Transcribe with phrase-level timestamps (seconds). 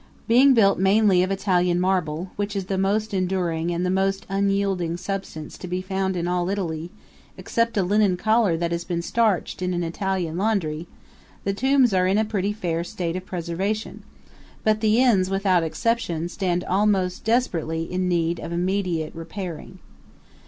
[0.27, 4.97] Being built mainly of Italian marble, which is the most enduring and the most unyielding
[4.97, 6.89] substance to be found in all Italy
[7.37, 10.87] except a linen collar that has been starched in an Italian laundry
[11.43, 14.01] the tombs are in a pretty fair state of preservation;
[14.63, 19.77] but the inns, without exception, stand most desperately in need of immediate repairing.